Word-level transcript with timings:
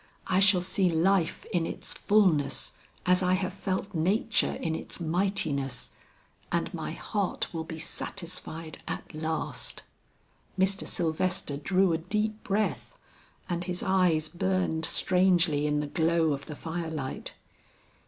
I 0.25 0.39
shall 0.39 0.61
see 0.61 0.89
life 0.89 1.45
in 1.53 1.67
its 1.67 1.93
fullness 1.93 2.73
as 3.05 3.21
I 3.21 3.33
have 3.33 3.53
felt 3.53 3.93
nature 3.93 4.53
in 4.53 4.73
its 4.73 4.99
mightiness, 4.99 5.91
and 6.51 6.73
my 6.73 6.93
heart 6.93 7.53
will 7.53 7.65
be 7.65 7.77
satisfied 7.77 8.79
at 8.87 9.13
last." 9.13 9.83
Mr. 10.57 10.87
Sylvester 10.87 11.55
drew 11.55 11.93
a 11.93 11.99
deep 11.99 12.41
breath 12.43 12.97
and 13.47 13.65
his 13.65 13.83
eyes 13.83 14.27
burned 14.27 14.87
strangely 14.87 15.67
in 15.67 15.81
the 15.81 15.85
glow 15.85 16.33
of 16.33 16.47
the 16.47 16.55
fire 16.55 16.89
light. 16.89 17.35